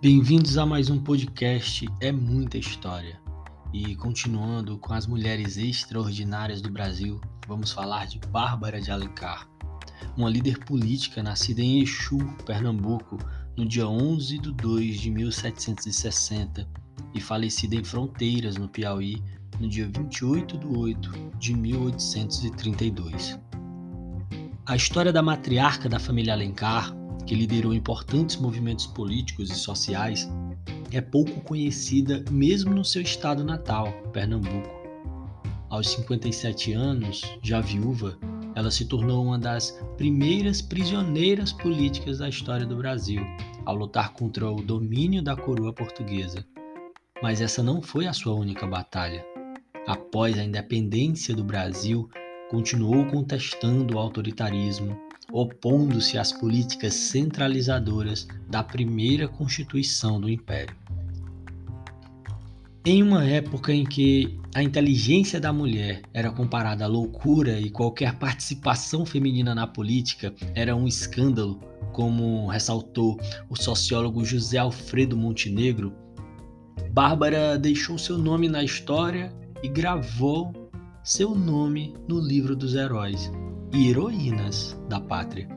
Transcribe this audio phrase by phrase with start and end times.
[0.00, 3.20] Bem-vindos a mais um podcast É Muita História.
[3.72, 9.48] E continuando com as mulheres extraordinárias do Brasil, vamos falar de Bárbara de Alencar,
[10.16, 12.16] uma líder política nascida em Exu,
[12.46, 13.18] Pernambuco,
[13.56, 16.68] no dia 11 de 2 de 1760
[17.12, 19.20] e falecida em Fronteiras, no Piauí,
[19.58, 23.36] no dia 28 de 8 de 1832.
[24.64, 26.94] A história da matriarca da família Alencar,
[27.28, 30.26] que liderou importantes movimentos políticos e sociais,
[30.90, 34.70] é pouco conhecida mesmo no seu estado natal, Pernambuco.
[35.68, 38.18] Aos 57 anos, já viúva,
[38.54, 43.20] ela se tornou uma das primeiras prisioneiras políticas da história do Brasil,
[43.66, 46.42] ao lutar contra o domínio da coroa portuguesa.
[47.22, 49.22] Mas essa não foi a sua única batalha.
[49.86, 52.08] Após a independência do Brasil,
[52.50, 54.98] continuou contestando o autoritarismo,
[55.30, 60.74] opondo-se às políticas centralizadoras da primeira Constituição do Império.
[62.84, 68.14] Em uma época em que a inteligência da mulher era comparada à loucura e qualquer
[68.18, 71.60] participação feminina na política era um escândalo,
[71.92, 73.18] como ressaltou
[73.50, 75.92] o sociólogo José Alfredo Montenegro,
[76.90, 80.67] Bárbara deixou seu nome na história e gravou
[81.02, 83.32] seu nome no livro dos heróis
[83.72, 85.48] e heroínas da pátria.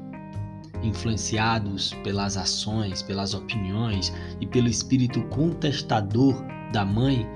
[0.83, 6.35] Influenciados pelas ações, pelas opiniões e pelo espírito contestador
[6.71, 7.27] da mãe,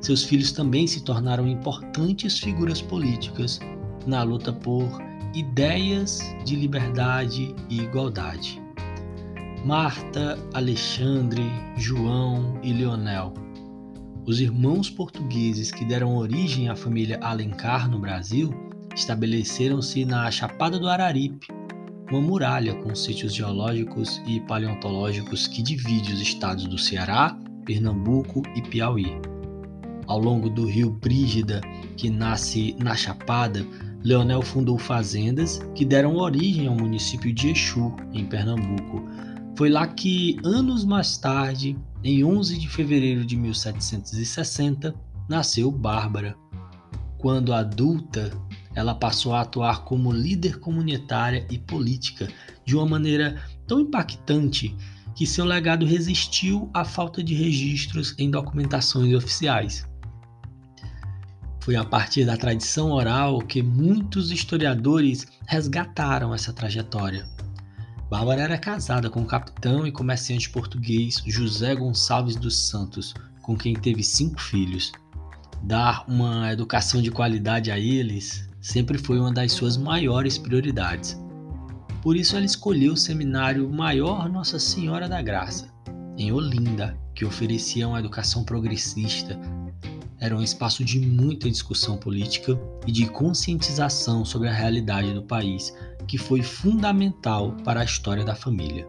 [0.00, 3.58] seus filhos também se tornaram importantes figuras políticas
[4.06, 4.88] na luta por
[5.34, 8.62] ideias de liberdade e igualdade.
[9.64, 11.42] Marta, Alexandre,
[11.76, 13.45] João e Leonel
[14.26, 18.52] os irmãos portugueses que deram origem à família Alencar no Brasil
[18.94, 21.46] estabeleceram-se na Chapada do Araripe,
[22.10, 28.62] uma muralha com sítios geológicos e paleontológicos que divide os estados do Ceará, Pernambuco e
[28.62, 29.12] Piauí.
[30.06, 31.60] Ao longo do rio Brígida,
[31.96, 33.64] que nasce na Chapada,
[34.02, 39.04] Leonel fundou fazendas que deram origem ao município de Exu, em Pernambuco.
[39.56, 44.94] Foi lá que, anos mais tarde, em 11 de fevereiro de 1760,
[45.26, 46.36] nasceu Bárbara.
[47.16, 48.30] Quando adulta,
[48.74, 52.28] ela passou a atuar como líder comunitária e política
[52.66, 54.76] de uma maneira tão impactante
[55.14, 59.88] que seu legado resistiu à falta de registros em documentações oficiais.
[61.60, 67.26] Foi a partir da tradição oral que muitos historiadores resgataram essa trajetória.
[68.08, 73.12] Bárbara era casada com o capitão e comerciante português José Gonçalves dos Santos,
[73.42, 74.92] com quem teve cinco filhos.
[75.62, 81.20] Dar uma educação de qualidade a eles sempre foi uma das suas maiores prioridades.
[82.00, 85.68] Por isso, ela escolheu o seminário Maior Nossa Senhora da Graça,
[86.16, 89.36] em Olinda, que oferecia uma educação progressista
[90.18, 95.74] era um espaço de muita discussão política e de conscientização sobre a realidade do país,
[96.06, 98.86] que foi fundamental para a história da família.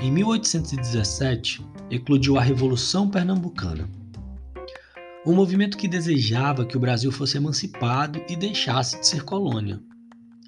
[0.00, 3.88] Em 1817, eclodiu a Revolução Pernambucana.
[5.26, 9.80] Um movimento que desejava que o Brasil fosse emancipado e deixasse de ser colônia.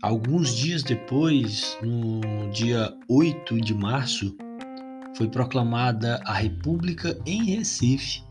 [0.01, 4.35] Alguns dias depois, no dia 8 de março,
[5.17, 8.23] foi proclamada a República em Recife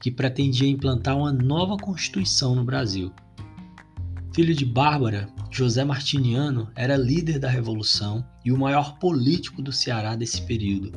[0.00, 3.12] que pretendia implantar uma nova Constituição no Brasil.
[4.34, 10.16] Filho de Bárbara, José Martiniano era líder da Revolução e o maior político do Ceará
[10.16, 10.90] desse período.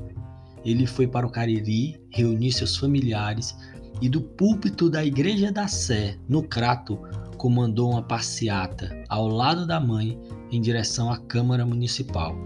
[0.63, 3.53] Ele foi para o Cariri reunir seus familiares
[4.01, 6.97] e do púlpito da Igreja da Sé, no Crato,
[7.37, 10.17] comandou uma passeata ao lado da mãe
[10.49, 12.37] em direção à Câmara Municipal.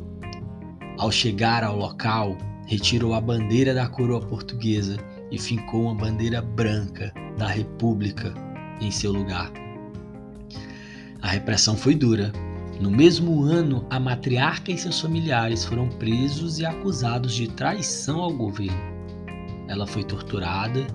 [0.98, 2.36] Ao chegar ao local,
[2.66, 4.98] retirou a bandeira da coroa portuguesa
[5.32, 8.34] e fincou uma bandeira branca da República
[8.82, 9.69] em seu lugar.
[11.22, 12.32] A repressão foi dura.
[12.80, 18.34] No mesmo ano, a matriarca e seus familiares foram presos e acusados de traição ao
[18.34, 18.80] governo.
[19.68, 20.88] Ela foi torturada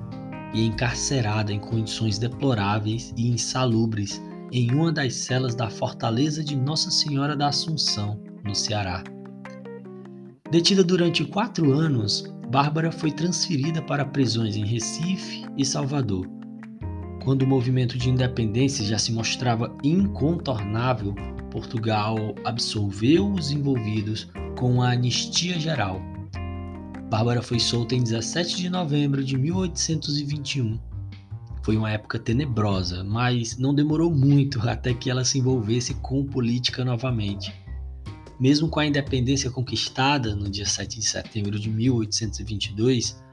[0.55, 6.91] e encarcerada em condições deploráveis e insalubres em uma das celas da fortaleza de Nossa
[6.91, 9.03] Senhora da Assunção, no Ceará.
[10.51, 16.27] Detida durante quatro anos, Bárbara foi transferida para prisões em Recife e Salvador.
[17.25, 21.15] Quando o movimento de independência já se mostrava incontornável,
[21.51, 24.29] Portugal absolveu os envolvidos
[24.59, 26.03] com a anistia geral.
[27.09, 30.79] Bárbara foi solta em 17 de novembro de 1821.
[31.63, 36.85] Foi uma época tenebrosa, mas não demorou muito até que ela se envolvesse com política
[36.85, 37.55] novamente.
[38.39, 43.24] Mesmo com a independência conquistada no dia 7 de setembro de 1822,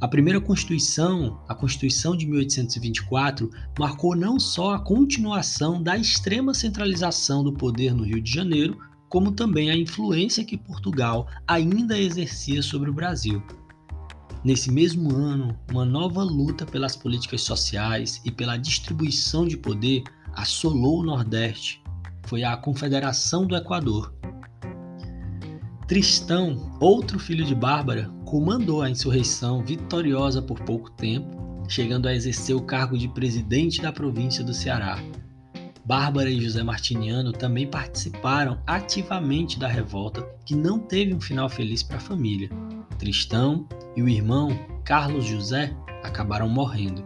[0.00, 7.44] a primeira Constituição, a Constituição de 1824, marcou não só a continuação da extrema centralização
[7.44, 8.78] do poder no Rio de Janeiro,
[9.10, 13.42] como também a influência que Portugal ainda exercia sobre o Brasil.
[14.42, 21.00] Nesse mesmo ano, uma nova luta pelas políticas sociais e pela distribuição de poder assolou
[21.00, 21.82] o Nordeste.
[22.26, 24.14] Foi a Confederação do Equador.
[25.90, 31.36] Tristão, outro filho de Bárbara, comandou a insurreição vitoriosa por pouco tempo,
[31.68, 35.02] chegando a exercer o cargo de presidente da província do Ceará.
[35.84, 41.82] Bárbara e José Martiniano também participaram ativamente da revolta, que não teve um final feliz
[41.82, 42.48] para a família.
[42.96, 47.04] Tristão e o irmão, Carlos José, acabaram morrendo.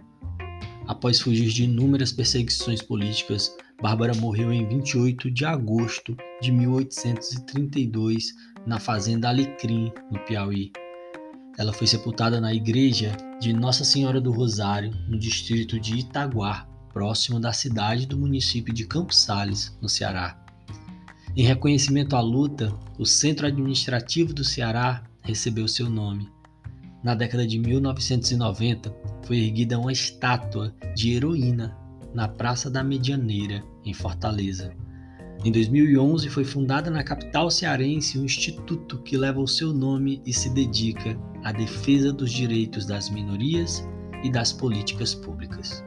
[0.86, 8.34] Após fugir de inúmeras perseguições políticas, Bárbara morreu em 28 de agosto de 1832
[8.66, 10.72] na fazenda Alecrim, no Piauí.
[11.58, 17.38] Ela foi sepultada na igreja de Nossa Senhora do Rosário, no distrito de Itaguá, próximo
[17.38, 20.40] da cidade do município de Campos Sales, no Ceará.
[21.36, 26.28] Em reconhecimento à luta, o Centro Administrativo do Ceará recebeu seu nome.
[27.02, 31.76] Na década de 1990, foi erguida uma estátua de heroína
[32.14, 34.72] na Praça da Medianeira, em Fortaleza.
[35.44, 40.32] Em 2011, foi fundada na capital cearense um instituto que leva o seu nome e
[40.32, 43.86] se dedica à defesa dos direitos das minorias
[44.22, 45.84] e das políticas públicas.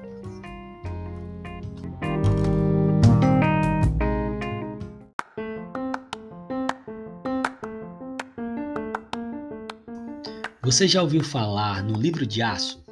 [10.61, 12.86] Você já ouviu falar no livro de aço?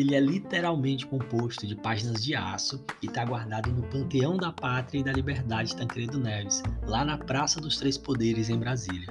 [0.00, 5.00] Ele é literalmente composto de páginas de aço e está guardado no Panteão da Pátria
[5.00, 9.08] e da Liberdade Tancredo Neves, lá na Praça dos Três Poderes, em Brasília.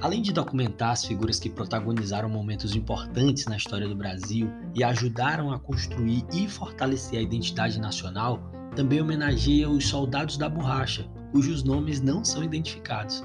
[0.00, 5.52] Além de documentar as figuras que protagonizaram momentos importantes na história do Brasil e ajudaram
[5.52, 8.40] a construir e fortalecer a identidade nacional,
[8.74, 13.22] também homenageia os soldados da borracha, cujos nomes não são identificados.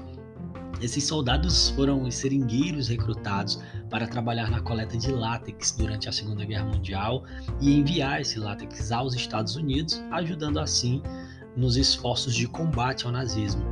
[0.80, 3.58] Esses soldados foram os seringueiros recrutados
[3.88, 7.24] para trabalhar na coleta de látex durante a Segunda Guerra Mundial
[7.60, 11.02] e enviar esse látex aos Estados Unidos, ajudando assim
[11.56, 13.64] nos esforços de combate ao nazismo.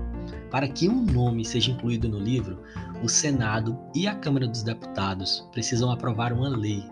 [0.51, 2.63] Para que um nome seja incluído no livro,
[3.03, 6.83] o Senado e a Câmara dos Deputados precisam aprovar uma lei.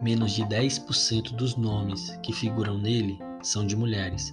[0.00, 4.32] Menos de 10% dos nomes que figuram nele são de mulheres.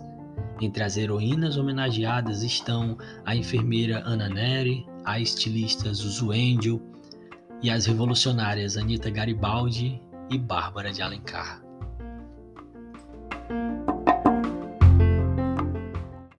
[0.62, 6.82] Entre as heroínas homenageadas estão a enfermeira Anna Neri, a estilista Zuzu Angel
[7.62, 11.69] e as revolucionárias Anita Garibaldi e Bárbara de Alencar.